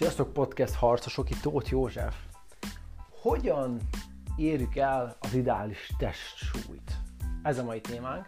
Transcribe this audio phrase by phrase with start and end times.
[0.00, 2.14] Sziasztok, podcast harcosok, itt Tóth József.
[3.10, 3.80] Hogyan
[4.36, 6.92] érjük el az ideális testsúlyt?
[7.42, 8.26] Ez a mai témánk.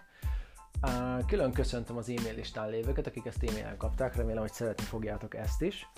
[1.27, 5.63] Külön köszöntöm az e-mail listán lévőket, akik ezt e-mailen kapták, remélem, hogy szeretni fogjátok ezt
[5.63, 5.91] is.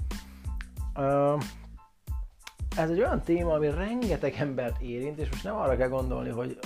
[2.77, 6.59] Ez egy olyan téma, ami rengeteg embert érint, és most nem arra kell gondolni, hogy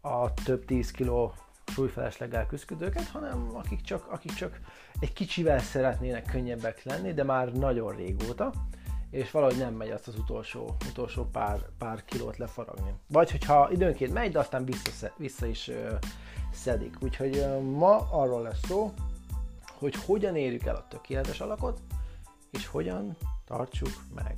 [0.00, 1.34] a több 10 kiló
[1.78, 4.60] súlyfelesleggel küzdőket, hanem akik csak, akik csak
[5.00, 8.52] egy kicsivel szeretnének könnyebbek lenni, de már nagyon régóta,
[9.10, 12.94] és valahogy nem megy azt az utolsó, utolsó pár, pár kilót lefaragni.
[13.08, 15.94] Vagy hogyha időnként megy, de aztán vissza, vissza is ö,
[16.52, 16.96] szedik.
[17.00, 18.92] Úgyhogy ö, ma arról lesz szó,
[19.78, 21.80] hogy hogyan érjük el a tökéletes alakot,
[22.50, 24.36] és hogyan tartsuk meg.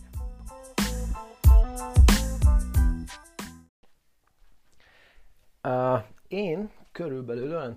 [5.63, 7.77] Uh, én körülbelül olyan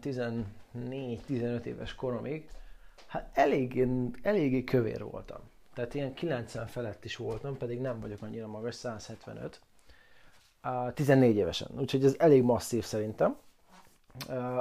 [0.73, 2.49] 14-15 éves koromig,
[3.07, 3.87] hát eléggé,
[4.21, 5.39] eléggé kövér voltam.
[5.73, 9.61] Tehát ilyen 90 felett is voltam, pedig nem vagyok annyira magas, 175.
[10.63, 13.37] Uh, 14 évesen, úgyhogy ez elég masszív szerintem.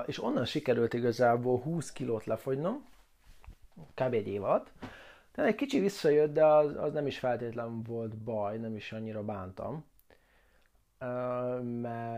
[0.06, 2.84] És onnan sikerült igazából 20 kilót lefogynom,
[3.94, 4.15] kb.
[4.15, 4.70] egy év alatt.
[5.33, 9.22] Tehát egy kicsi visszajött, de az, az nem is feltétlen volt baj, nem is annyira
[9.22, 9.84] bántam.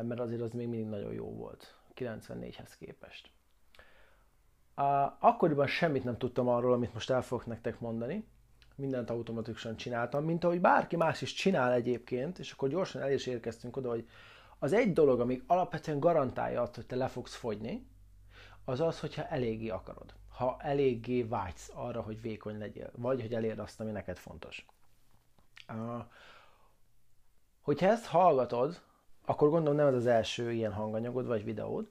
[0.03, 1.75] Mert azért az még mindig nagyon jó volt.
[1.97, 3.31] 94-hez képest.
[5.19, 8.27] akkoriban semmit nem tudtam arról, amit most el fogok nektek mondani.
[8.77, 13.27] Mindent automatikusan csináltam, mint ahogy bárki más is csinál egyébként, és akkor gyorsan el is
[13.27, 14.09] érkeztünk oda, hogy
[14.59, 17.87] az egy dolog, ami alapvetően garantálja azt, hogy te le fogsz fogyni,
[18.65, 20.15] az az, hogyha eléggé akarod.
[20.29, 24.67] Ha eléggé vágysz arra, hogy vékony legyél, vagy hogy elérd azt, ami neked fontos.
[27.61, 28.83] Hogyha ezt hallgatod,
[29.25, 31.87] akkor gondolom nem ez az első ilyen hanganyagod vagy videód,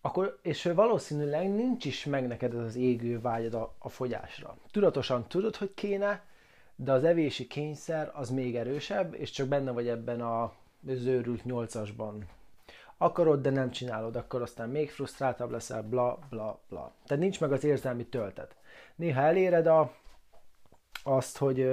[0.00, 4.56] akkor, és valószínűleg nincs is meg neked ez az égő vágyad a, a fogyásra.
[4.70, 6.24] Tudatosan tudod, hogy kéne,
[6.76, 10.52] de az evési kényszer az még erősebb, és csak benne vagy ebben a
[10.86, 12.24] zőrült nyolcasban.
[12.96, 16.92] Akarod, de nem csinálod, akkor aztán még frusztráltabb leszel, bla, bla, bla.
[17.06, 18.56] Tehát nincs meg az érzelmi töltet.
[18.96, 19.92] Néha eléred a,
[21.02, 21.70] azt, hogy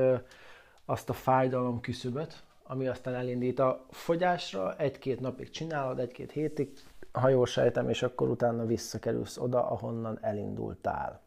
[0.86, 6.72] azt a fájdalom küszöböt, ami aztán elindít a fogyásra, egy-két napig csinálod, egy-két hétig,
[7.12, 11.22] ha jól sejtem, és akkor utána visszakerülsz oda, ahonnan elindultál.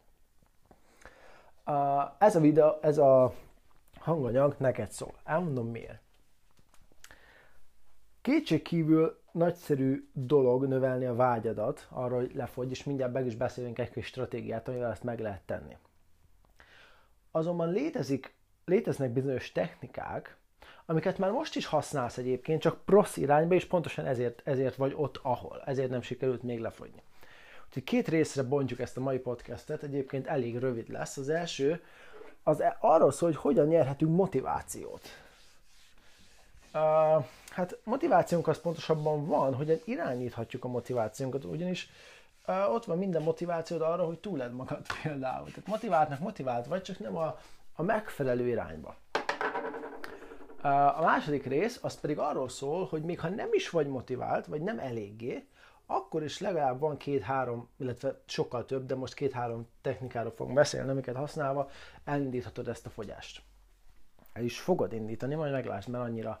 [2.17, 3.33] Ez a videó, ez a
[3.99, 5.13] hanganyag neked szól.
[5.23, 6.01] Elmondom miért.
[8.21, 13.79] Kétség kívül nagyszerű dolog növelni a vágyadat arra, hogy lefogy, és mindjárt meg is beszélünk
[13.79, 15.77] egy kis stratégiát, amivel ezt meg lehet tenni.
[17.31, 18.35] Azonban létezik,
[18.65, 20.37] léteznek bizonyos technikák,
[20.89, 25.19] amiket már most is használsz egyébként, csak prosz irányba, és pontosan ezért, ezért vagy ott,
[25.21, 25.61] ahol.
[25.65, 27.01] Ezért nem sikerült még lefogyni.
[27.67, 31.17] Úgyhogy két részre bontjuk ezt a mai podcastet, egyébként elég rövid lesz.
[31.17, 31.83] Az első
[32.43, 35.01] az e- arról szól, hogy hogyan nyerhetünk motivációt.
[36.73, 41.89] Uh, hát motivációnk az pontosabban van, hogyan irányíthatjuk a motivációnkat, ugyanis
[42.47, 45.45] uh, ott van minden motivációd arra, hogy túled magad például.
[45.47, 47.39] Tehát motiváltnak motivált vagy, csak nem a,
[47.73, 48.95] a megfelelő irányba.
[50.67, 54.61] A második rész az pedig arról szól, hogy még ha nem is vagy motivált, vagy
[54.61, 55.47] nem eléggé,
[55.85, 61.15] akkor is legalább van két-három, illetve sokkal több, de most két-három technikáról fogunk beszélni, amiket
[61.15, 61.69] használva
[62.03, 63.41] elindíthatod ezt a fogyást.
[64.33, 66.39] El is fogod indítani, majd meglátsz, mert annyira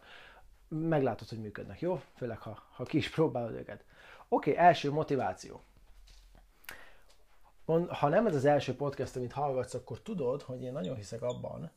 [0.67, 2.01] meglátod, hogy működnek, jó?
[2.15, 3.83] Főleg, ha, ha ki is próbálod őket.
[4.29, 5.61] Oké, első motiváció.
[7.87, 11.71] Ha nem ez az első podcast, amit hallgatsz, akkor tudod, hogy én nagyon hiszek abban,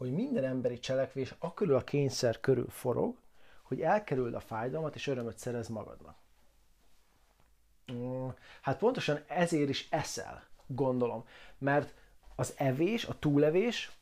[0.00, 3.16] hogy minden emberi cselekvés akörül a kényszer körül forog,
[3.62, 6.16] hogy elkerüld a fájdalmat és örömöt szerez magadnak.
[7.92, 8.28] Mm,
[8.60, 11.24] hát pontosan ezért is eszel, gondolom.
[11.58, 11.94] Mert
[12.36, 13.92] az evés, a túlevés,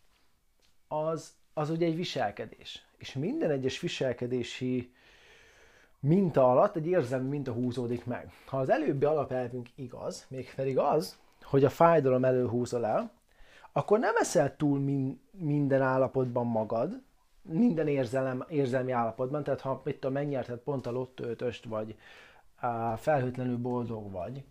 [0.89, 2.87] az, az ugye egy viselkedés.
[2.97, 4.95] És minden egyes viselkedési
[6.01, 8.33] minta alatt egy érzelmi minta húzódik meg.
[8.47, 13.18] Ha az előbbi alapelvünk igaz, még pedig az, hogy a fájdalom elől húzol el,
[13.79, 17.03] akkor nem eszel túl min, minden állapotban magad,
[17.43, 21.97] minden érzelem, érzelmi állapotban, tehát ha mit tudom, megnyerted pont a lottőtöst, vagy
[22.57, 24.45] á, felhőtlenül boldog vagy,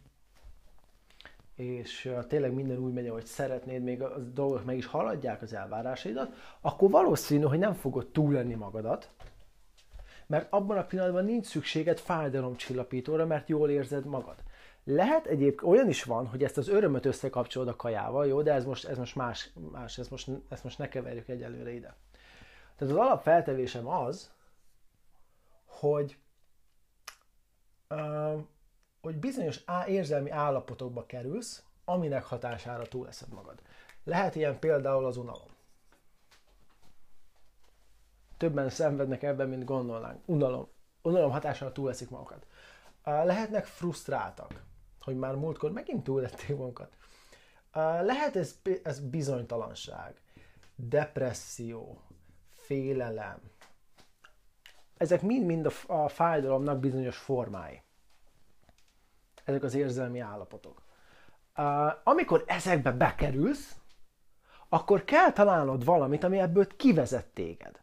[1.56, 5.54] és á, tényleg minden úgy megy, ahogy szeretnéd, még a dolgok meg is haladják az
[5.54, 9.10] elvárásaidat, akkor valószínű, hogy nem fogod túlenni magadat,
[10.28, 14.36] mert abban a pillanatban nincs szükséged fájdalomcsillapítóra, mert jól érzed magad.
[14.90, 18.66] Lehet egyébként olyan is van, hogy ezt az örömöt összekapcsolod a kajával, jó, de ez
[18.66, 21.96] most, ez most más, más ez most, ezt most ne keverjük egyelőre ide.
[22.76, 24.32] Tehát az alapfeltevésem az,
[25.66, 26.18] hogy,
[27.90, 28.42] uh,
[29.02, 33.62] hogy bizonyos á, érzelmi állapotokba kerülsz, aminek hatására túl leszed magad.
[34.04, 35.50] Lehet ilyen például az unalom.
[38.38, 40.22] Többen szenvednek ebben, mint gondolnánk.
[40.26, 40.68] Unalom.
[41.02, 42.48] Unalom hatására túleszik magukat.
[43.04, 44.66] Lehetnek frusztráltak,
[45.08, 46.92] hogy már múltkor megint túlették magukat.
[48.02, 50.22] Lehet ez, ez bizonytalanság,
[50.76, 52.02] depresszió,
[52.54, 53.40] félelem.
[54.98, 57.82] Ezek mind-mind a, a fájdalomnak bizonyos formái.
[59.44, 60.82] Ezek az érzelmi állapotok.
[62.04, 63.76] Amikor ezekbe bekerülsz,
[64.70, 67.82] akkor kell találnod valamit, ami ebből kivezet téged.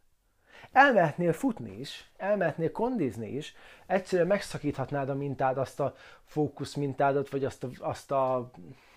[0.75, 3.55] Elmehetnél futni is, elmehetnél kondizni is,
[3.87, 5.95] egyszerűen megszakíthatnád a mintád, azt a
[6.25, 8.51] fókusz mintádat, vagy azt a, azt a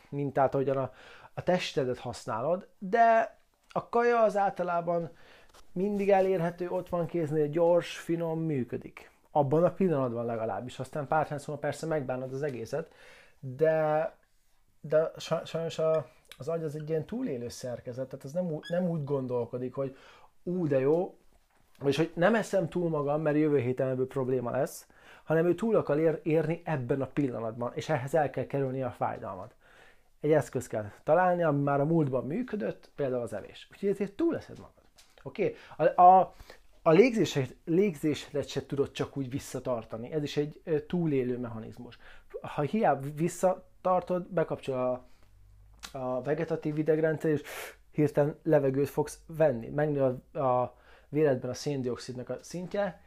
[0.09, 0.93] mintát, ahogyan a,
[1.33, 3.37] a testedet használod, de
[3.69, 5.11] a kaja az általában
[5.71, 9.11] mindig elérhető, ott van kéznél, gyors, finom, működik.
[9.31, 10.79] Abban a pillanatban legalábbis.
[10.79, 12.93] Aztán pár szóval persze megbánod az egészet,
[13.39, 14.13] de,
[14.81, 15.11] de
[15.43, 16.07] sajnos a,
[16.37, 19.97] az agy az egy ilyen túlélő szerkezet, tehát ez nem, nem úgy gondolkodik, hogy
[20.43, 21.16] ú, de jó,
[21.85, 24.87] és hogy nem eszem túl magam, mert jövő héten ebből probléma lesz,
[25.23, 28.91] hanem ő túl akar ér, érni ebben a pillanatban, és ehhez el kell kerülni a
[28.91, 29.55] fájdalmat.
[30.19, 33.67] Egy eszköz kell találni, ami már a múltban működött, például az evés.
[33.71, 34.73] Úgyhogy ezért túl leszed magad.
[35.23, 35.55] Oké?
[35.75, 35.95] Okay?
[35.95, 36.33] A, a,
[36.81, 40.11] a légzéset, légzésedet se tudod csak úgy visszatartani.
[40.11, 41.97] Ez is egy túlélő mechanizmus.
[42.41, 47.41] Ha hiába visszatartod, bekapcsol a, a vegetatív idegrendszer, és
[47.91, 49.67] hirtelen levegőt fogsz venni.
[49.67, 50.01] Megnő
[50.33, 50.75] a, a
[51.09, 53.01] véredben a széndiokszidnak a szintje,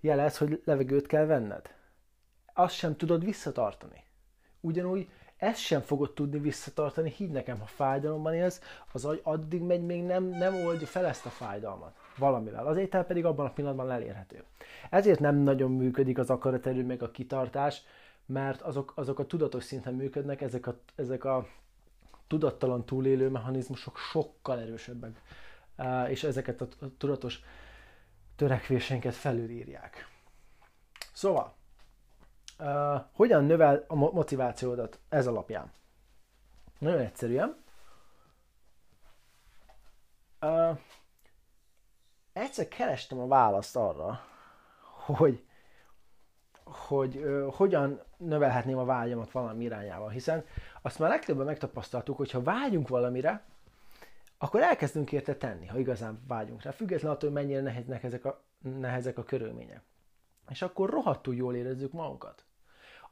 [0.00, 1.74] jelez, hogy levegőt kell venned.
[2.54, 4.04] Azt sem tudod visszatartani.
[4.60, 8.60] Ugyanúgy ezt sem fogod tudni visszatartani, higgy nekem, ha fájdalomban élsz,
[8.92, 12.66] az agy addig megy, még nem, nem oldja fel ezt a fájdalmat valamivel.
[12.66, 14.44] Az étel pedig abban a pillanatban elérhető.
[14.90, 17.82] Ezért nem nagyon működik az akaraterő meg a kitartás,
[18.26, 21.46] mert azok, azok a tudatos szinten működnek, ezek a, ezek a
[22.26, 25.22] tudattalan túlélő mechanizmusok sokkal erősebbek,
[26.08, 27.40] és ezeket a tudatos
[28.36, 30.08] törekvésénket felülírják.
[31.12, 31.54] Szóval,
[33.12, 35.72] hogyan növel a motivációdat ez alapján?
[36.78, 37.56] Nagyon egyszerűen.
[42.32, 44.20] Egyszer kerestem a választ arra,
[45.04, 45.44] hogy,
[46.64, 50.44] hogy uh, hogyan növelhetném a vágyamat valami irányába, hiszen
[50.82, 53.44] azt már legtöbben megtapasztaltuk, hogy ha vágyunk valamire,
[54.38, 58.42] akkor elkezdünk érte tenni, ha igazán vágyunk rá, függetlenül attól, hogy mennyire neheznek ezek a,
[58.58, 59.82] nehezek a körülmények.
[60.48, 62.44] És akkor rohadtul jól érezzük magunkat.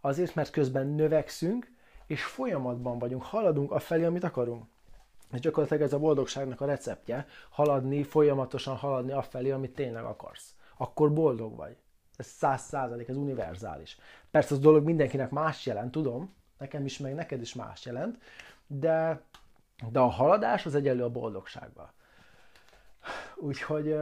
[0.00, 1.75] Azért, mert közben növekszünk,
[2.06, 4.64] és folyamatban vagyunk, haladunk a felé, amit akarunk.
[5.32, 10.55] És gyakorlatilag ez a boldogságnak a receptje, haladni, folyamatosan haladni a felé, amit tényleg akarsz.
[10.76, 11.76] Akkor boldog vagy.
[12.17, 13.99] Ez száz százalék, ez univerzális.
[14.31, 18.19] Persze az dolog mindenkinek más jelent, tudom, nekem is, meg neked is más jelent,
[18.67, 19.23] de,
[19.90, 21.93] de a haladás az egyenlő a boldogsággal.
[23.37, 23.96] Úgyhogy,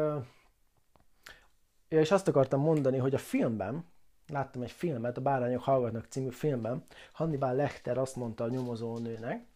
[1.88, 3.84] és azt akartam mondani, hogy a filmben,
[4.28, 9.46] láttam egy filmet, a Bárányok hallgatnak című filmben, Hannibal Lecter azt mondta a nyomozó nőnek,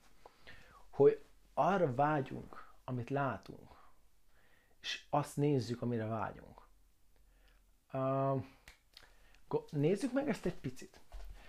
[0.90, 1.24] hogy
[1.54, 3.76] arra vágyunk, amit látunk,
[4.80, 6.66] és azt nézzük, amire vágyunk.
[7.92, 8.42] Uh,
[9.70, 11.00] nézzük meg ezt egy picit.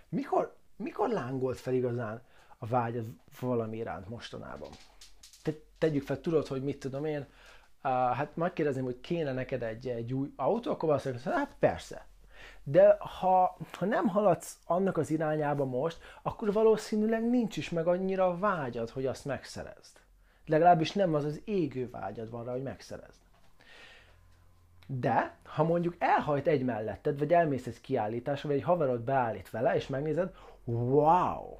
[0.10, 2.24] Mikor, mikor lángolt fel igazán
[2.60, 3.06] a vágyad
[3.40, 4.70] valami iránt mostanában?
[5.44, 9.88] Te, tegyük fel, tudod, hogy mit tudom én, uh, hát megkérdezném, hogy kéne neked egy,
[9.88, 12.08] egy új autó, akkor azt mondja, hát persze,
[12.64, 18.38] de ha, ha nem haladsz annak az irányába most, akkor valószínűleg nincs is meg annyira
[18.38, 19.98] vágyad, hogy azt megszerezd.
[20.46, 23.20] Legalábbis nem az az égő vágyad van rá, hogy megszerezd.
[24.88, 29.76] De, ha mondjuk elhajt egy melletted, vagy elmész egy kiállításra, vagy egy haverod beállít vele,
[29.76, 31.58] és megnézed, wow!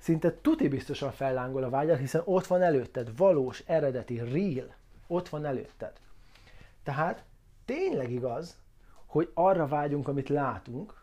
[0.00, 4.74] Szinte tuti biztosan fellángol a vágyad, hiszen ott van előtted, valós, eredeti, real,
[5.06, 5.92] ott van előtted.
[6.82, 7.24] Tehát
[7.64, 8.56] tényleg igaz,
[9.06, 10.94] hogy arra vágyunk, amit látunk,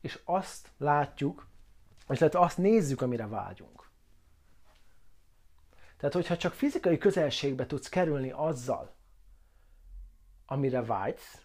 [0.00, 1.46] és azt látjuk,
[2.08, 3.88] és lehet azt nézzük, amire vágyunk.
[5.96, 8.92] Tehát, hogyha csak fizikai közelségbe tudsz kerülni azzal,
[10.46, 11.42] amire vágysz,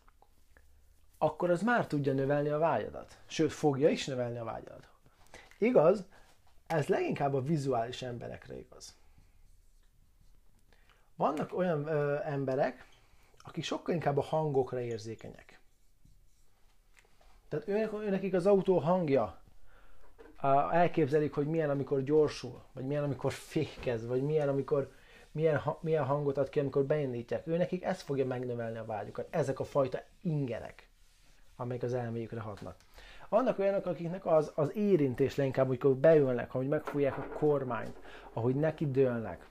[1.17, 3.17] akkor az már tudja növelni a vágyadat.
[3.25, 4.87] Sőt, fogja is növelni a vágyadat.
[5.57, 6.05] Igaz,
[6.67, 8.95] ez leginkább a vizuális emberekre igaz.
[11.15, 12.85] Vannak olyan ö, emberek,
[13.37, 15.59] akik sokkal inkább a hangokra érzékenyek.
[17.49, 19.41] Tehát őnek, őnekik az autó hangja,
[20.71, 24.91] elképzelik, hogy milyen, amikor gyorsul, vagy milyen, amikor fékez, vagy milyen, amikor
[25.31, 27.47] milyen, milyen hangot ad ki, amikor beindítják.
[27.47, 29.27] Ő nekik ez fogja megnövelni a vágyukat.
[29.29, 30.89] Ezek a fajta ingerek,
[31.55, 32.75] amelyek az elméjükre hatnak.
[33.29, 37.97] Vannak olyanok, akiknek az, az érintés leginkább, amikor beülnek, ahogy megfújják a kormányt,
[38.33, 39.47] ahogy neki dőlnek,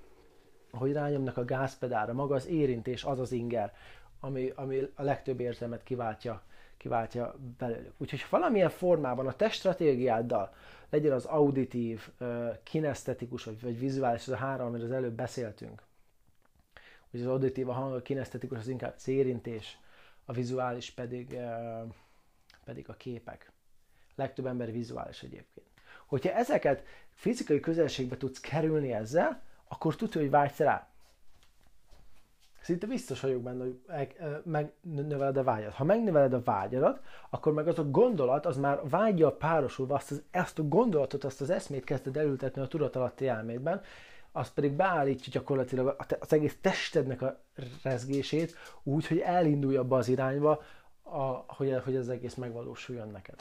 [0.70, 3.72] hogy rányomnak a gázpedára, maga az érintés, az az inger,
[4.20, 6.42] ami, ami a legtöbb érzelmet kiváltja,
[6.76, 7.92] kiváltja belőlük.
[7.96, 10.54] Úgyhogy ha valamilyen formában a teststratégiáddal
[10.90, 12.08] legyen az auditív,
[12.62, 15.82] kinesztetikus vagy, vagy vizuális, ez a három, amiről az előbb beszéltünk,
[17.10, 19.78] hogy az auditív, a hang, a kinesztetikus az inkább érintés,
[20.24, 21.38] a vizuális pedig,
[22.64, 23.50] pedig a képek.
[24.16, 25.66] Legtöbb ember vizuális egyébként.
[26.06, 30.88] Hogyha ezeket fizikai közelségbe tudsz kerülni ezzel, akkor tudja, hogy vágysz rá.
[32.60, 33.80] Szinte biztos vagyok benne, hogy
[34.44, 35.72] megnöveled a vágyat.
[35.72, 40.22] Ha megnöveled a vágyadat, akkor meg az a gondolat, az már vágyja párosulva, azt, az,
[40.30, 43.82] ezt a gondolatot, azt az eszmét kezded elültetni a tudatalatti elmédben,
[44.32, 47.40] az pedig beállítja gyakorlatilag az egész testednek a
[47.82, 50.62] rezgését úgy, hogy elindulj abba az irányba,
[51.02, 53.36] a, hogy, hogy ez egész megvalósuljon neked.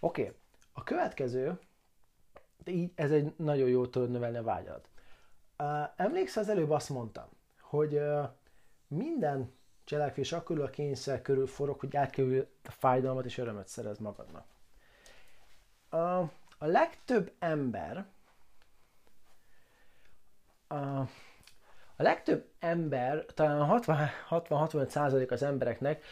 [0.00, 0.34] Oké, okay.
[0.72, 1.58] a következő,
[2.64, 4.88] így ez egy nagyon jó tudod növelni a vágyat.
[5.58, 7.28] Uh, emlékszel, az előbb azt mondtam,
[7.60, 8.28] hogy uh,
[8.88, 9.52] minden
[9.84, 14.46] cselekvés akkor a kényszer körül forog, hogy átkerül a fájdalmat és örömöt szerez magadnak.
[15.92, 18.06] Uh, a legtöbb ember
[20.68, 20.98] a,
[21.96, 23.82] a legtöbb ember, talán
[24.30, 26.04] 60-65% az embereknek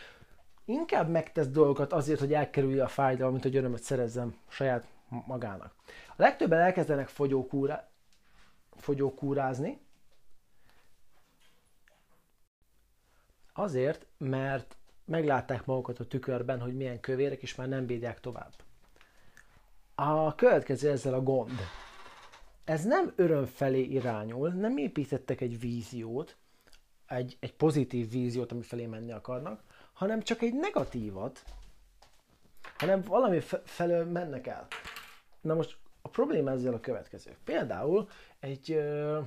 [0.65, 5.75] inkább megtesz dolgokat azért, hogy elkerülje a fájdalmat, mint hogy örömöt szerezzem saját magának.
[6.09, 7.89] A legtöbben elkezdenek fogyókúrá,
[8.77, 9.79] fogyókúrázni,
[13.53, 18.53] azért, mert meglátták magukat a tükörben, hogy milyen kövérek, és már nem bírják tovább.
[19.95, 21.61] A következő ezzel a gond
[22.65, 26.37] ez nem öröm felé irányul, nem építettek egy víziót,
[27.07, 29.63] egy, egy pozitív víziót, ami felé menni akarnak,
[29.95, 31.45] hanem csak egy negatívat,
[32.77, 34.67] hanem valami felől mennek el.
[35.41, 37.37] Na most a probléma ezzel a következő.
[37.45, 38.09] Például
[38.41, 39.21] egy ö,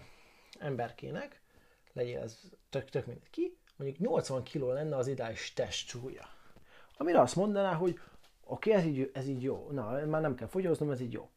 [0.59, 1.41] emberkének,
[1.93, 6.27] legyen ez tök, tök mindegy ki, mondjuk 80 kg lenne az ideális testsúlya.
[6.97, 7.99] Amire azt mondaná, hogy
[8.43, 11.29] oké, okay, ez, így, ez így jó, na, már nem kell fogyóznom, ez így jó.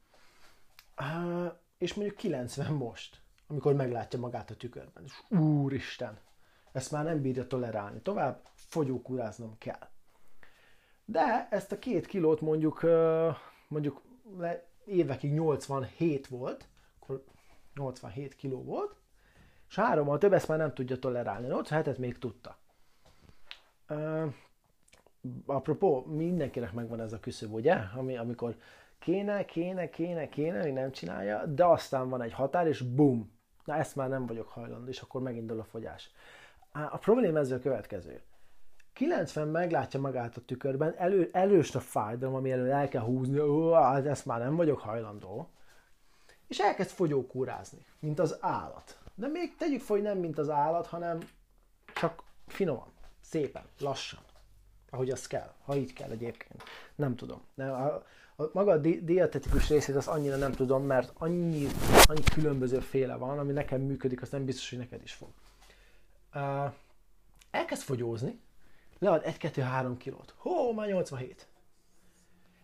[1.00, 5.04] Uh, és mondjuk 90 most, amikor meglátja magát a tükörben.
[5.04, 6.18] És úristen,
[6.72, 8.00] ezt már nem bírja tolerálni.
[8.00, 9.88] Tovább fogyókúráznom kell.
[11.04, 12.86] De ezt a két kilót mondjuk,
[13.68, 14.02] mondjuk
[14.84, 16.68] évekig 87 volt,
[17.00, 17.24] akkor
[17.74, 18.94] 87 kiló volt,
[19.68, 21.46] és hárommal több ezt már nem tudja tolerálni.
[21.50, 22.58] 87-et még tudta.
[25.46, 27.74] Apropó, mindenkinek megvan ez a küszöb, ugye?
[27.74, 28.56] Ami, amikor
[28.98, 33.74] kéne, kéne, kéne, kéne, hogy nem csinálja, de aztán van egy határ, és bum, na
[33.76, 36.10] ezt már nem vagyok hajlandó, és akkor megindul a fogyás.
[36.72, 38.22] A probléma ezzel a következő.
[39.00, 44.06] 90 meglátja magát a tükörben, elő, előst a fájdalom, ami elő el kell húzni, hát
[44.06, 45.48] ezt már nem vagyok hajlandó,
[46.48, 48.98] és elkezd fogyókúrázni, mint az állat.
[49.14, 51.18] De még tegyük fel, hogy nem mint az állat, hanem
[51.94, 54.20] csak finoman, szépen, lassan,
[54.90, 56.62] ahogy az kell, ha így kell egyébként.
[56.94, 57.42] Nem tudom.
[57.54, 57.94] Nem, a,
[58.36, 61.66] a, maga a di- dietetikus részét azt annyira nem tudom, mert annyi,
[62.06, 65.28] annyi különböző féle van, ami nekem működik, azt nem biztos, hogy neked is fog.
[66.34, 66.72] Uh,
[67.50, 68.40] elkezd fogyózni,
[69.00, 70.34] lead 1-2-3 kilót.
[70.36, 71.48] Hó, már 87.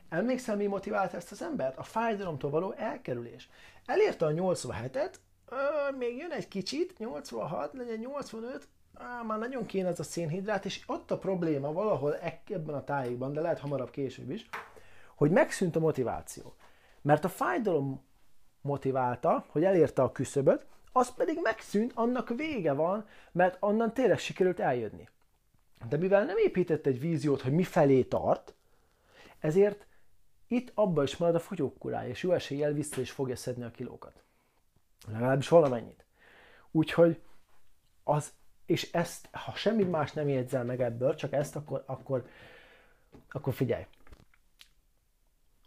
[0.08, 1.76] Emlékszel, mi motivált ezt az embert?
[1.76, 3.48] A fájdalomtól való elkerülés.
[3.86, 5.14] Elérte a 87-et,
[5.50, 10.64] uh, még jön egy kicsit, 86, legyen 85, á, már nagyon kéne ez a szénhidrát,
[10.64, 12.16] és ott a probléma valahol
[12.48, 14.48] ebben a tájékban, de lehet hamarabb később is,
[15.14, 16.54] hogy megszűnt a motiváció.
[17.02, 18.04] Mert a fájdalom
[18.60, 24.60] motiválta, hogy elérte a küszöböt, az pedig megszűnt, annak vége van, mert onnan tényleg sikerült
[24.60, 25.08] eljönni.
[25.88, 28.54] De mivel nem épített egy víziót, hogy mi felé tart,
[29.38, 29.86] ezért
[30.46, 34.22] itt abba is marad a fogyókurája, és jó eséllyel vissza is fogja szedni a kilókat.
[35.08, 36.04] Legalábbis valamennyit.
[36.70, 37.20] Úgyhogy
[38.04, 38.32] az,
[38.66, 42.28] és ezt, ha semmi más nem jegyzel meg ebből, csak ezt, akkor, akkor,
[43.28, 43.86] akkor figyelj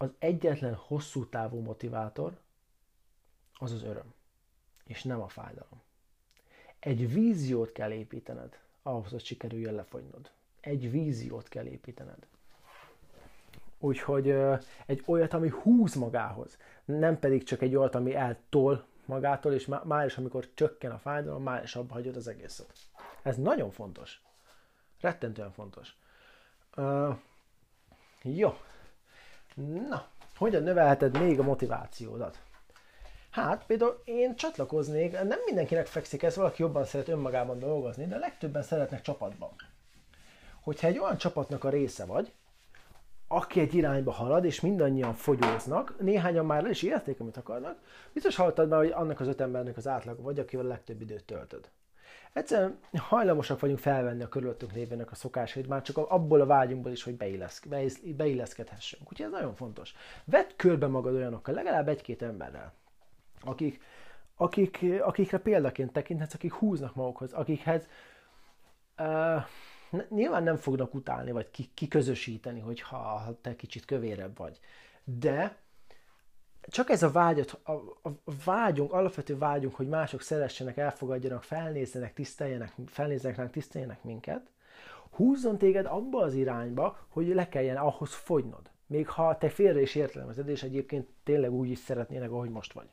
[0.02, 2.38] az egyetlen hosszú távú motivátor
[3.52, 4.14] az az öröm,
[4.84, 5.82] és nem a fájdalom.
[6.78, 10.30] Egy víziót kell építened ahhoz, hogy sikerüljön lefogynod.
[10.60, 12.26] Egy víziót kell építened.
[13.78, 14.30] Úgyhogy
[14.86, 20.06] egy olyat, ami húz magához, nem pedig csak egy olyat, ami eltol magától, és már
[20.06, 22.72] is, amikor csökken a fájdalom, már is abba hagyod az egészet.
[23.22, 24.22] Ez nagyon fontos.
[25.00, 25.96] Rettentően fontos.
[26.76, 27.16] Uh,
[28.22, 28.54] jó,
[29.88, 30.06] Na,
[30.36, 32.38] hogyan növelheted még a motivációdat?
[33.30, 38.62] Hát például én csatlakoznék, nem mindenkinek fekszik ez, valaki jobban szeret önmagában dolgozni, de legtöbben
[38.62, 39.50] szeretnek csapatban.
[40.60, 42.32] Hogyha egy olyan csapatnak a része vagy,
[43.28, 47.78] aki egy irányba halad, és mindannyian fogyóznak, néhányan már le is érték, amit akarnak,
[48.12, 51.24] biztos hallottad már, hogy annak az öt embernek az átlag vagy, akivel a legtöbb időt
[51.24, 51.70] töltöd.
[52.32, 57.02] Egyszerűen hajlamosak vagyunk felvenni a körülöttünk lévének a szokásait, már csak abból a vágyunkból is,
[57.02, 57.68] hogy beilleszk,
[58.16, 59.02] beilleszkedhessünk.
[59.02, 59.94] Úgyhogy ez nagyon fontos.
[60.24, 62.72] Vedd körbe magad olyanokkal, legalább egy-két emberrel,
[63.40, 63.82] akik,
[64.36, 67.88] akik, akikre példaként tekinthetsz, akik húznak magukhoz, akikhez
[68.98, 69.44] uh,
[70.08, 74.60] nyilván nem fognak utálni, vagy kiközösíteni, hogyha ha te kicsit kövérebb vagy.
[75.04, 75.56] De
[76.62, 78.10] csak ez a vágyat, a, a
[78.44, 84.50] vágyunk, alapvető vágyunk, hogy mások szeressenek, elfogadjanak, felnézzenek, tiszteljenek, felnézzenek tiszteljenek minket,
[85.10, 88.70] húzzon téged abba az irányba, hogy le kelljen ahhoz fogynod.
[88.86, 92.88] Még ha te félre is értelmezed, és egyébként tényleg úgy is szeretnének, ahogy most vagy.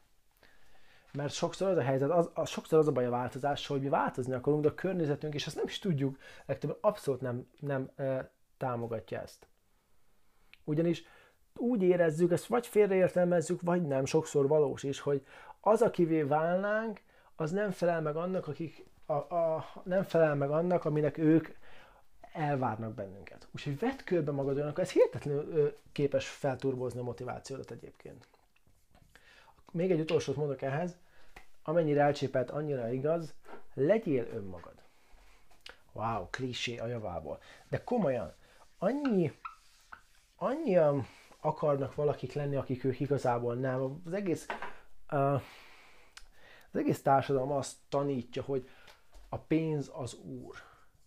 [1.18, 3.90] Mert sokszor az a helyzet, az, az, sokszor az a baj a változás, hogy mi
[3.90, 8.30] változni akarunk, de a környezetünk, és azt nem is tudjuk, legtöbben abszolút nem, nem e,
[8.58, 9.48] támogatja ezt.
[10.64, 11.04] Ugyanis
[11.56, 15.26] úgy érezzük, ezt vagy félreértelmezzük, vagy nem, sokszor valós is, hogy
[15.62, 17.02] az, akivé válnánk,
[17.36, 21.48] az nem felel meg annak, akik a, a, nem felel meg annak, aminek ők
[22.34, 23.48] elvárnak bennünket.
[23.52, 28.28] Úgyhogy vedd körbe magad olyanok, ez hihetetlenül képes felturbozni a motivációdat egyébként.
[29.72, 30.98] Még egy utolsót mondok ehhez,
[31.68, 33.34] amennyire elcsépelt, annyira igaz,
[33.74, 34.74] legyél önmagad.
[35.92, 37.40] Wow, klisé a javából.
[37.70, 38.34] De komolyan,
[38.78, 39.32] annyi,
[40.36, 41.06] annyian
[41.40, 44.02] akarnak valakik lenni, akik ők igazából nem.
[44.06, 44.46] Az egész,
[45.12, 45.34] uh,
[46.72, 48.70] az egész társadalom azt tanítja, hogy
[49.30, 50.56] a pénz az úr.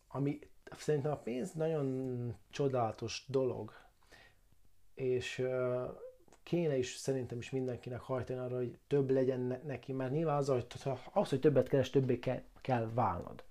[0.08, 0.38] Ami
[0.76, 3.72] szerintem a pénz nagyon csodálatos dolog,
[4.94, 5.88] és uh,
[6.42, 10.66] kéne is szerintem is mindenkinek hajtani arra, hogy több legyen neki, mert nyilván az, hogy
[11.12, 13.42] az, hogy többet keres, többé kell, kell válnod.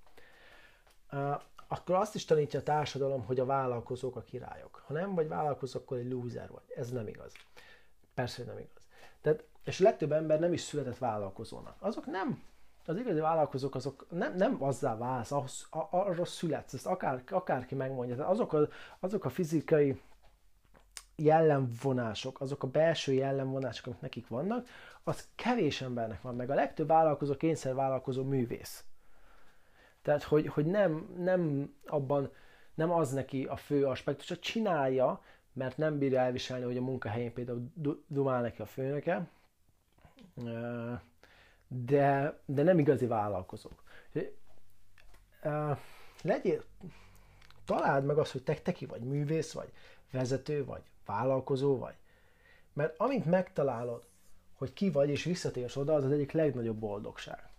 [1.67, 4.84] Akkor azt is tanítja a társadalom, hogy a vállalkozók a királyok.
[4.88, 6.63] Ha nem vagy vállalkozó, akkor egy loser vagy.
[6.75, 7.34] Ez nem igaz.
[8.13, 8.88] Persze, hogy nem igaz.
[9.22, 11.75] Tehát, és a legtöbb ember nem is született vállalkozónak.
[11.79, 12.44] Azok nem.
[12.85, 18.16] Az igazi vállalkozók azok nem, nem azzá válsz, ahhoz, arra születsz, ezt akár, akárki megmondja.
[18.16, 18.68] Tehát azok, a,
[19.00, 20.01] azok a fizikai
[21.20, 24.68] jellemvonások, azok a belső jellemvonások, amik nekik vannak,
[25.03, 26.50] az kevés embernek van meg.
[26.50, 28.84] A legtöbb vállalkozó kényszervállalkozó művész.
[30.01, 32.32] Tehát, hogy, hogy nem, nem abban,
[32.74, 35.22] nem az neki a fő aspektus, hogy csinálja,
[35.53, 37.72] mert nem bírja elviselni, hogy a munkahelyén például
[38.08, 39.29] dumál neki a főnöke,
[41.68, 43.84] de, de nem igazi vállalkozók.
[46.22, 46.64] Legyél,
[47.66, 49.72] találd meg azt, hogy te, te ki vagy, művész vagy,
[50.12, 51.95] vezető vagy, vállalkozó vagy.
[52.74, 54.07] Mert amint megtalálod,
[54.53, 57.50] hogy ki vagy, és visszatérsz oda, az az egyik legnagyobb boldogság.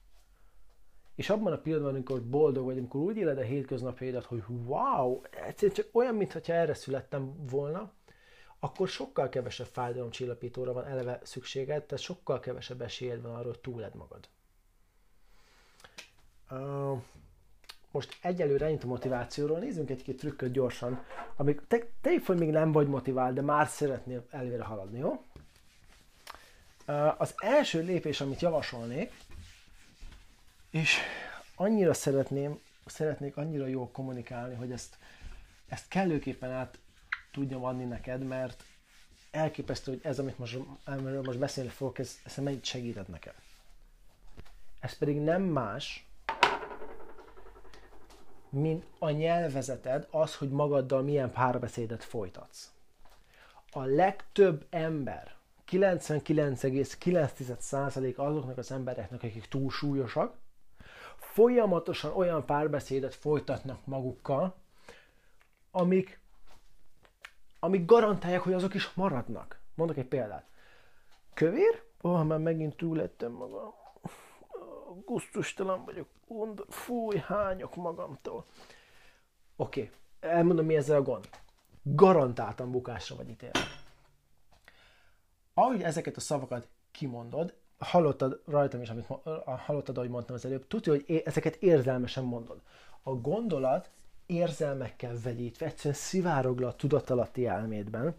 [1.14, 5.76] És abban a pillanatban, amikor boldog vagy, amikor úgy éled a hétköznapjaidat, hogy wow, egyszerűen
[5.76, 7.92] csak olyan, mintha erre születtem volna,
[8.58, 13.94] akkor sokkal kevesebb fájdalomcsillapítóra van eleve szükséged, tehát sokkal kevesebb esélyed van arra, hogy túled
[13.94, 14.28] magad.
[16.50, 17.02] Uh,
[17.90, 21.04] most egyelőre ennyit a motivációról, nézzünk egy-két trükköt gyorsan,
[21.36, 25.24] amik te, te hogy még nem vagy motivált, de már szeretnél előre haladni, jó?
[27.18, 29.12] Az első lépés, amit javasolnék,
[30.70, 30.96] és
[31.54, 34.96] annyira szeretném, szeretnék annyira jól kommunikálni, hogy ezt,
[35.68, 36.78] ezt kellőképpen át
[37.32, 38.64] tudjam adni neked, mert
[39.30, 43.34] elképesztő, hogy ez, amit most, amiről most beszélni fogok, ez, ez mennyit segített nekem.
[44.80, 46.06] Ez pedig nem más,
[48.50, 52.72] mint a nyelvezeted, az, hogy magaddal milyen párbeszédet folytatsz.
[53.70, 55.34] A legtöbb ember,
[55.70, 60.34] 99,9% azoknak az embereknek, akik túlsúlyosak,
[61.16, 64.54] folyamatosan olyan párbeszédet folytatnak magukkal,
[65.70, 66.20] amik,
[67.58, 69.60] amik garantálják, hogy azok is maradnak.
[69.74, 70.44] Mondok egy példát.
[71.34, 71.82] Kövér?
[72.02, 73.79] Ó, oh, már megint túl lettem magam.
[75.04, 76.08] Gusztustalan vagyok.
[76.68, 78.44] Fúj, hányok magamtól.
[79.56, 80.30] Oké, okay.
[80.30, 81.28] elmondom, mi ezzel a gond.
[81.82, 83.58] Garantáltan bukásra vagy ítélve.
[85.54, 89.06] Ahogy ezeket a szavakat kimondod, hallottad rajtam is, amit
[89.44, 92.60] hallottad, ahogy mondtam az előbb, tudja, hogy ezeket érzelmesen mondod.
[93.02, 93.90] A gondolat
[94.26, 98.16] érzelmekkel vegyítve egyszerűen szivárog le a tudatalatti elmédben,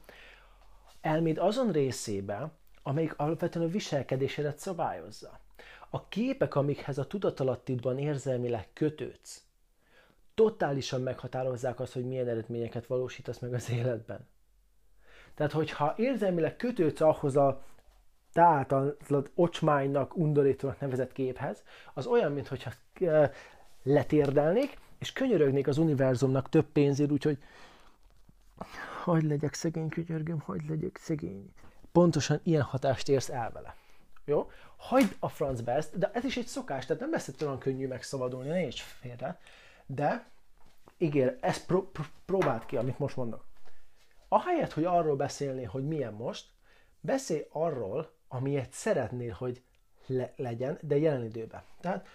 [1.01, 2.51] elméd azon részébe,
[2.83, 5.39] amelyik alapvetően a viselkedésedet szabályozza.
[5.93, 9.43] A képek, amikhez a tudatalattidban érzelmileg kötődsz,
[10.33, 14.27] totálisan meghatározzák azt, hogy milyen eredményeket valósítasz meg az életben.
[15.33, 17.63] Tehát, hogyha érzelmileg kötődsz ahhoz a
[18.33, 22.71] te általad ocsmánynak, undorítónak nevezett képhez, az olyan, mintha
[23.83, 27.37] letérdelnék, és könyörögnék az univerzumnak több pénzért, úgyhogy
[29.03, 31.53] hogy legyek szegény, könyörgöm, hogy legyek szegény.
[31.91, 33.75] Pontosan ilyen hatást érsz el vele.
[34.25, 34.49] Jó?
[34.77, 38.49] Hagyd a francba ezt, de ez is egy szokás, tehát nem lesz olyan könnyű megszabadulni,
[38.49, 39.39] ne is félre.
[39.85, 40.25] De
[40.97, 43.45] ígér, ezt pró- pró- próbáld ki, amit most mondok.
[44.27, 46.45] Ahelyett, hogy arról beszélni, hogy milyen most,
[46.99, 49.61] beszélj arról, amilyet szeretnél, hogy
[50.05, 51.61] le- legyen, de jelen időben.
[51.79, 52.07] Tehát,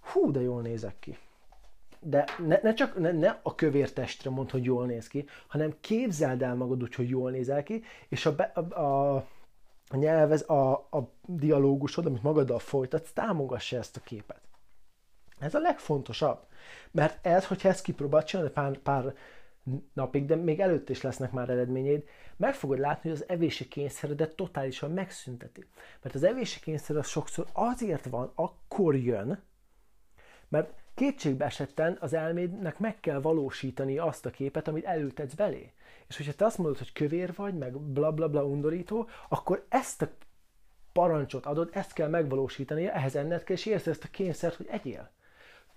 [0.00, 1.18] hú, de jól nézek ki.
[2.00, 5.74] De ne, ne csak ne, ne a kövér testre mondd, hogy jól néz ki, hanem
[5.80, 8.60] képzeld el magad úgy, hogy jól nézel ki, és a, be, a,
[9.16, 9.26] a,
[9.88, 14.40] a nyelvez, a, a dialógusod, amit magaddal folytatsz, támogassa ezt a képet.
[15.38, 16.46] Ez a legfontosabb.
[16.90, 19.14] Mert ez, hogyha ezt kipróbálod csinálni pár, pár
[19.92, 22.04] napig, de még előtt is lesznek már eredményeid,
[22.36, 25.66] meg fogod látni, hogy az evési kényszeredet totálisan megszünteti.
[26.02, 29.42] Mert az evési kényszer az sokszor azért van, akkor jön,
[30.48, 35.72] mert kétségbe esetten az elmédnek meg kell valósítani azt a képet, amit elültetsz belé.
[36.08, 40.02] És hogyha te azt mondod, hogy kövér vagy, meg bla bla bla undorító, akkor ezt
[40.02, 40.08] a
[40.92, 45.10] parancsot adod, ezt kell megvalósítani, ehhez enned kell, és érzed ezt a kényszert, hogy egyél.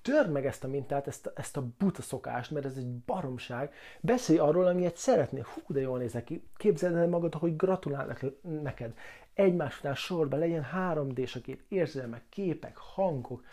[0.01, 3.73] Törd meg ezt a mintát, ezt a, ezt a buta szokást, mert ez egy baromság.
[3.99, 5.47] Beszélj arról, amilyet szeretnél.
[5.53, 6.43] Hú, de jól nézek ki.
[6.57, 8.93] Képzeld el magad, hogy gratulálnak neked.
[9.33, 13.43] Egymás után sorba legyen 3D-s a kép, érzelmek, képek, hangok.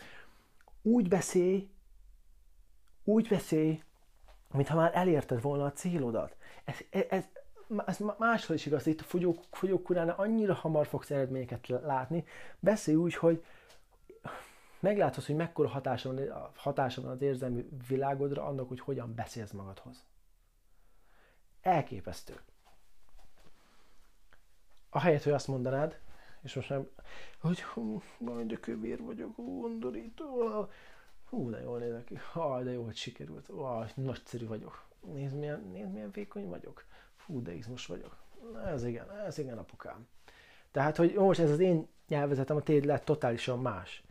[0.88, 1.70] Úgy beszélj,
[3.05, 3.83] úgy beszélj,
[4.53, 6.37] mintha már elérted volna a célodat.
[6.64, 6.77] Ez,
[7.09, 7.24] ez,
[7.87, 12.24] ez máshol is igaz, itt a fogyók, fogyókúrán annyira hamar fogsz eredményeket látni.
[12.59, 13.44] Beszélj úgy, hogy
[14.81, 20.05] meglátod, hogy mekkora hatása van, hatása van az érzelmi világodra annak, hogy hogyan beszélsz magadhoz.
[21.61, 22.40] Elképesztő.
[24.90, 26.01] Ahelyett, hogy azt mondanád,
[26.42, 26.88] és most nem,
[27.40, 30.66] hogy hú, majd a kövér vagyok, hú, undorító,
[31.29, 35.68] hú, de jól nézek ki, haj, de jó, hogy sikerült, hú, nagyszerű vagyok, nézd milyen,
[35.72, 36.85] nézd milyen vékony vagyok,
[37.16, 38.16] fú, de izmos vagyok.
[38.53, 40.07] Na, ez igen, ez igen, apukám.
[40.70, 44.03] Tehát, hogy most ez az én nyelvezetem, a téd lett totálisan más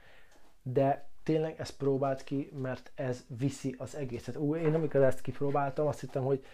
[0.73, 4.35] de tényleg ezt próbált ki, mert ez viszi az egészet.
[4.35, 6.45] Ú, én amikor ezt kipróbáltam, azt hittem, hogy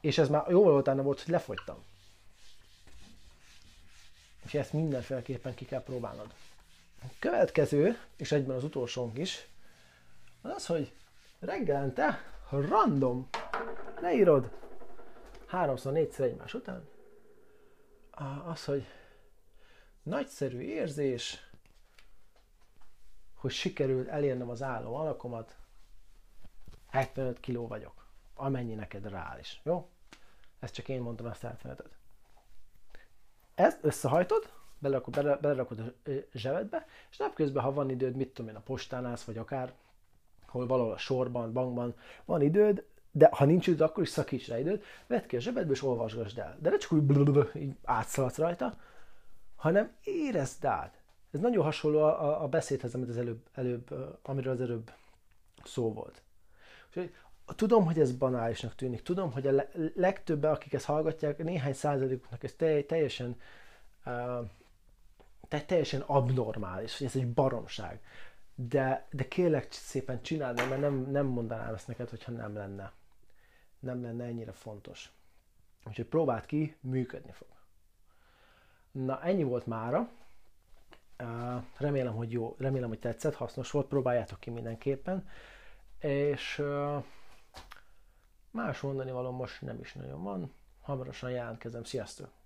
[0.00, 1.76] és ez már jóval utána volt, hogy lefogytam.
[4.48, 6.34] És ezt mindenféleképpen ki kell próbálnod.
[7.02, 9.46] A következő, és egyben az utolsónk is,
[10.42, 10.92] az az, hogy
[11.38, 12.18] reggelente
[12.50, 13.28] random
[14.00, 14.50] leírod
[15.46, 16.88] háromszor, négyszer egymás után
[18.46, 18.84] az, hogy
[20.02, 21.50] nagyszerű érzés,
[23.34, 25.56] hogy sikerült elérnem az álló alakomat,
[26.90, 29.60] 75 kiló vagyok, amennyi neked reális.
[29.64, 29.88] Jó?
[30.58, 31.97] Ezt csak én mondtam ezt átmenetet.
[33.58, 38.56] Ezt összehajtod, belerakod, bele, belerakod a zsebedbe, és napközben, ha van időd, mit tudom én,
[38.56, 39.72] a postán állsz, vagy akár
[40.46, 41.94] hol valahol a sorban, bankban
[42.24, 45.72] van időd, de ha nincs időd, akkor is szakíts rá időt, vedd ki a zsebedbe
[45.72, 46.56] és olvasgasd el.
[46.60, 48.78] De ne csak úgy, blablabla, így átszaladsz rajta,
[49.56, 51.00] hanem érezd át.
[51.30, 54.92] Ez nagyon hasonló a, a beszédhez, amit az előbb, előbb, amiről az előbb
[55.64, 56.22] szó volt.
[57.56, 62.54] Tudom, hogy ez banálisnak tűnik, tudom, hogy a legtöbben, akik ezt hallgatják, néhány százalékuknak ez
[62.86, 63.40] teljesen
[64.06, 64.48] uh,
[65.48, 68.00] teljesen abnormális, hogy ez egy baromság.
[68.54, 72.92] De, de kérlek szépen csináld mert nem, nem mondanám ezt neked, hogyha nem lenne.
[73.78, 75.12] Nem lenne ennyire fontos.
[75.86, 77.48] Úgyhogy próbáld ki, működni fog.
[78.90, 80.08] Na, ennyi volt mára.
[81.76, 85.28] Remélem, hogy jó, remélem, hogy tetszett, hasznos volt, próbáljátok ki mindenképpen.
[85.98, 86.62] És
[88.50, 90.52] más mondani való most nem is nagyon van.
[90.80, 91.84] Hamarosan jelentkezem.
[91.84, 92.37] Sziasztok!